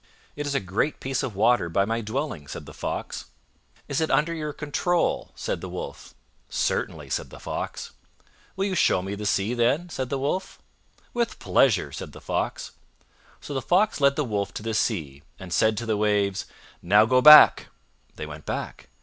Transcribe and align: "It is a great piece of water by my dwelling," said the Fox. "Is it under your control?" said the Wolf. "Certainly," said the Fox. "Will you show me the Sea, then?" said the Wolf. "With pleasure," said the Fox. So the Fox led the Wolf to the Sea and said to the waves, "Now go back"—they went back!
"It 0.35 0.47
is 0.47 0.55
a 0.55 0.59
great 0.59 0.99
piece 0.99 1.21
of 1.21 1.35
water 1.35 1.69
by 1.69 1.85
my 1.85 2.01
dwelling," 2.01 2.47
said 2.47 2.65
the 2.65 2.73
Fox. 2.73 3.25
"Is 3.87 4.01
it 4.01 4.09
under 4.09 4.33
your 4.33 4.51
control?" 4.51 5.31
said 5.35 5.61
the 5.61 5.69
Wolf. 5.69 6.15
"Certainly," 6.49 7.11
said 7.11 7.29
the 7.29 7.39
Fox. 7.39 7.91
"Will 8.55 8.65
you 8.65 8.73
show 8.73 9.03
me 9.03 9.13
the 9.13 9.27
Sea, 9.27 9.53
then?" 9.53 9.89
said 9.89 10.09
the 10.09 10.17
Wolf. 10.17 10.57
"With 11.13 11.37
pleasure," 11.37 11.91
said 11.91 12.13
the 12.13 12.19
Fox. 12.19 12.71
So 13.41 13.53
the 13.53 13.61
Fox 13.61 14.01
led 14.01 14.15
the 14.15 14.25
Wolf 14.25 14.51
to 14.55 14.63
the 14.63 14.73
Sea 14.73 15.21
and 15.37 15.53
said 15.53 15.77
to 15.77 15.85
the 15.85 15.97
waves, 15.97 16.47
"Now 16.81 17.05
go 17.05 17.21
back"—they 17.21 18.25
went 18.25 18.47
back! 18.47 18.89